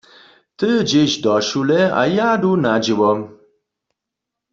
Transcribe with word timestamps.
Ty 0.57 0.69
dźeš 0.89 1.11
do 1.23 1.33
šule 1.47 1.81
a 1.99 2.01
ja 2.15 2.29
du 2.41 2.51
na 2.63 2.73
dźěło. 2.85 3.11